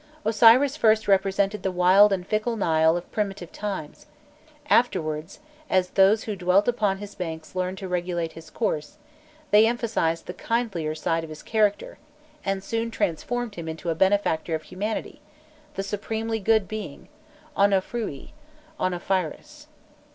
Osiris 0.25 0.75
first 0.75 1.07
represented 1.07 1.61
the 1.61 1.69
wild 1.71 2.11
and 2.11 2.25
fickle 2.25 2.57
Nile 2.57 2.97
of 2.97 3.11
primitive 3.11 3.51
times; 3.51 4.07
afterwards, 4.67 5.37
as 5.69 5.91
those 5.91 6.23
who 6.23 6.35
dwelt 6.35 6.67
upon 6.67 6.97
his 6.97 7.13
banks 7.13 7.55
learned 7.55 7.77
to 7.77 7.87
regulate 7.87 8.31
his 8.31 8.49
course, 8.49 8.97
they 9.51 9.67
emphasized 9.67 10.25
the 10.25 10.33
kindlier 10.33 10.95
side 10.95 11.23
of 11.23 11.29
his 11.29 11.43
character 11.43 11.99
and 12.43 12.63
soon 12.63 12.89
transformed 12.89 13.53
him 13.53 13.67
into 13.69 13.91
a 13.91 13.93
benefactor 13.93 14.55
of 14.55 14.63
humanity, 14.63 15.21
the 15.75 15.83
supremely 15.83 16.39
good 16.39 16.67
being, 16.67 17.07
Ûnnofriû, 17.55 18.31
Onnophris. 18.79 19.67